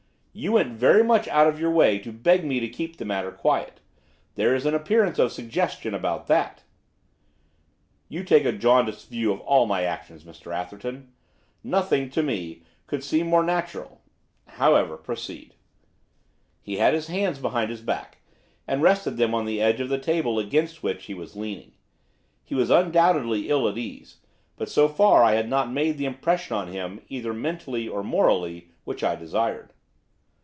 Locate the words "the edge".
19.43-19.81